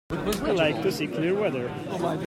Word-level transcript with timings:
We 0.09 0.51
like 0.51 0.81
to 0.81 0.91
see 0.91 1.05
clear 1.05 1.35
weather. 1.39 1.69